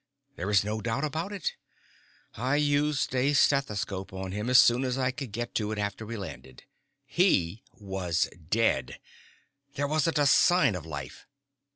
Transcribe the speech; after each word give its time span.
"There 0.35 0.49
is 0.49 0.63
no 0.63 0.81
doubt 0.81 1.03
about 1.03 1.31
it. 1.31 1.53
I 2.33 2.55
used 2.55 3.13
a 3.13 3.33
stethoscope 3.33 4.11
on 4.11 4.31
him 4.31 4.49
as 4.49 4.57
soon 4.57 4.83
as 4.83 4.97
I 4.97 5.11
could 5.11 5.31
get 5.31 5.53
to 5.53 5.71
it 5.71 5.77
after 5.77 6.07
we 6.07 6.17
landed. 6.17 6.63
He 7.05 7.61
was 7.73 8.27
dead. 8.49 8.99
There 9.75 9.87
wasn't 9.87 10.17
a 10.17 10.25
sign 10.25 10.73
of 10.73 10.87
life." 10.87 11.27